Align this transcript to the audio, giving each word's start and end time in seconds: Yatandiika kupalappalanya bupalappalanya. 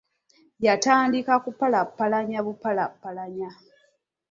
Yatandiika 0.65 1.33
kupalappalanya 1.43 2.39
bupalappalanya. 2.45 3.49